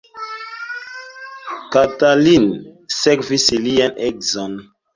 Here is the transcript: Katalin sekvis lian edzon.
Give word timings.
Katalin 1.75 2.49
sekvis 2.99 3.47
lian 3.69 4.05
edzon. 4.11 4.61